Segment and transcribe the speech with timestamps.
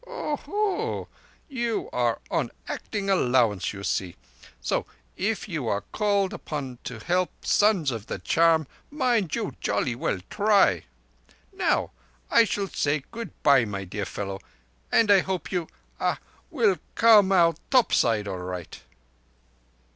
[0.07, 1.07] Oh ho!
[1.47, 4.15] You are on acting allowance, you see:
[4.59, 9.93] so if you are called upon to help Sons of the Charm mind you jolly
[9.93, 10.85] well try.
[11.53, 11.91] Now
[12.31, 14.39] I shall say good bye, my dear fellow,
[14.91, 18.81] and I hope you—ah—will come out top side all raight."